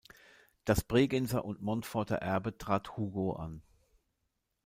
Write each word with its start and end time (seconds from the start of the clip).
Das 0.65 0.83
Bregenzer 0.83 1.45
und 1.45 1.61
Montforter 1.61 2.15
Erbe 2.15 2.57
trat 2.57 2.97
Hugo 2.97 3.33
an. 3.33 3.61